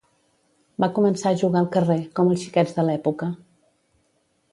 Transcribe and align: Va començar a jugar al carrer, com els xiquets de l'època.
Va 0.83 0.87
començar 0.95 1.33
a 1.33 1.37
jugar 1.41 1.61
al 1.61 1.69
carrer, 1.75 1.97
com 2.21 2.31
els 2.31 2.41
xiquets 2.45 2.73
de 2.79 2.87
l'època. 2.89 3.29